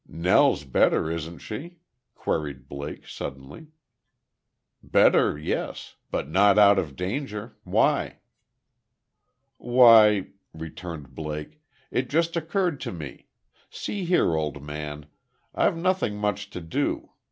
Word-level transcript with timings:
"Nell's 0.07 0.63
better, 0.63 1.11
isn't 1.11 1.37
she?" 1.43 1.77
queried 2.15 2.67
Blake, 2.67 3.07
suddenly. 3.07 3.67
"Better, 4.81 5.37
yes; 5.37 5.95
but 6.09 6.27
not 6.27 6.57
out 6.57 6.79
of 6.79 6.95
danger. 6.95 7.55
Why?" 7.65 8.17
"Why," 9.57 10.29
returned 10.55 11.13
Blake, 11.13 11.61
"it 11.91 12.09
just 12.09 12.35
occurred 12.35 12.79
to 12.79 12.91
me 12.91 13.27
see 13.69 14.03
here, 14.03 14.35
old 14.35 14.63
man, 14.63 15.05
I've 15.53 15.77
nothing 15.77 16.17
much 16.17 16.49
to 16.49 16.61
do. 16.61 17.11